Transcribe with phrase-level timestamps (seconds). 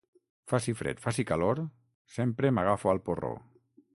[0.51, 1.61] Faci fred, faci calor,
[2.15, 3.33] sempre m'agafo al porró.